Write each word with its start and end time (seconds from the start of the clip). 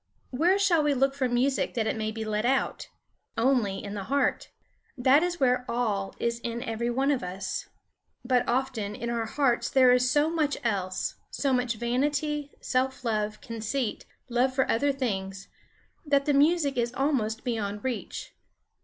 Where 0.31 0.57
shall 0.57 0.81
we 0.81 0.95
look 0.95 1.13
for 1.13 1.29
music 1.29 1.75
that 1.75 1.85
it 1.85 1.95
may 1.95 2.09
be 2.11 2.25
led 2.25 2.43
out? 2.43 2.89
Only 3.37 3.83
in 3.83 3.93
the 3.93 4.05
heart. 4.05 4.49
That 4.97 5.21
is 5.21 5.39
where 5.39 5.63
all 5.69 6.15
is 6.19 6.39
in 6.39 6.63
every 6.63 6.89
one 6.89 7.11
of 7.11 7.21
us. 7.21 7.67
But 8.25 8.49
often 8.49 8.95
in 8.95 9.11
our 9.11 9.27
hearts 9.27 9.69
there 9.69 9.91
is 9.91 10.09
so 10.09 10.31
much 10.31 10.57
else, 10.63 11.17
so 11.29 11.53
much 11.53 11.75
vanity, 11.75 12.49
self 12.61 13.05
love, 13.05 13.41
conceit, 13.41 14.07
love 14.27 14.55
for 14.55 14.67
other 14.71 14.91
things, 14.91 15.49
that 16.03 16.25
the 16.25 16.33
music 16.33 16.77
is 16.79 16.91
almost 16.95 17.43
beyond 17.43 17.83
reach. 17.83 18.33